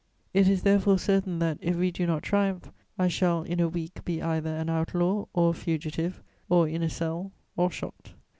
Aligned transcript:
It 0.33 0.47
is, 0.49 0.63
therefore, 0.63 0.97
certain 0.97 1.37
that, 1.37 1.59
if 1.61 1.75
we 1.75 1.91
do 1.91 2.07
not 2.07 2.23
triumph, 2.23 2.71
I 2.97 3.07
shall 3.07 3.43
in 3.43 3.59
a 3.59 3.67
week 3.67 4.03
be 4.03 4.19
either 4.19 4.49
an 4.49 4.67
outlaw 4.67 5.27
or 5.31 5.51
a 5.51 5.53
fugitive, 5.53 6.23
or 6.49 6.67
in 6.67 6.81
a 6.81 6.89
cell 6.89 7.33
or 7.55 7.69
shot. 7.69 8.13